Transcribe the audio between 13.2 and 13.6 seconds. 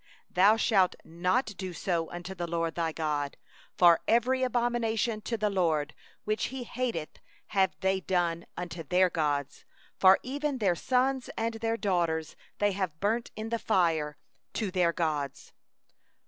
in the